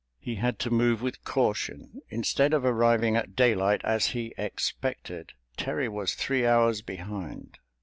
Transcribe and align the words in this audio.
He 0.17 0.37
had 0.37 0.57
to 0.61 0.71
move 0.71 1.03
with 1.03 1.23
caution. 1.23 2.01
Instead 2.09 2.55
of 2.55 2.65
arriving 2.65 3.15
at 3.15 3.35
daylight 3.35 3.81
as 3.83 4.07
he 4.17 4.33
expected, 4.35 5.33
Terry 5.57 5.87
was 5.87 6.15
three 6.15 6.43
hours 6.43 6.81
behind. 6.81 7.59